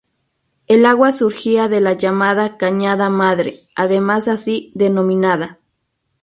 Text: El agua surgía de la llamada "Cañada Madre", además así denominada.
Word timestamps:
El 0.65 0.87
agua 0.87 1.11
surgía 1.11 1.67
de 1.67 1.79
la 1.79 1.93
llamada 1.93 2.57
"Cañada 2.57 3.07
Madre", 3.11 3.69
además 3.75 4.27
así 4.27 4.71
denominada. 4.73 5.59